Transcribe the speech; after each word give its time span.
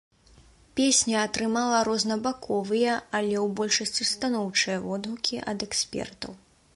Песня 0.77 1.17
атрымала 1.25 1.81
рознабаковыя, 1.89 2.95
але 3.19 3.37
ў 3.41 3.43
большасці 3.61 4.09
станоўчыя 4.13 4.77
водгукі 4.87 5.35
ад 5.55 5.59
экспертаў. 5.71 6.31